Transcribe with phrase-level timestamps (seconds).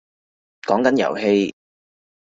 [0.63, 1.53] 講緊遊戲